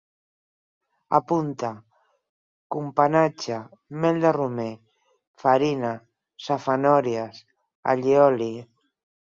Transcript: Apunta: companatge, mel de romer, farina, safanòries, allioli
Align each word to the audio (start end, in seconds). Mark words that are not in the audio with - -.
Apunta: 1.17 1.69
companatge, 2.75 3.59
mel 4.07 4.19
de 4.25 4.33
romer, 4.39 4.67
farina, 5.45 5.93
safanòries, 6.49 7.45
allioli 7.95 8.53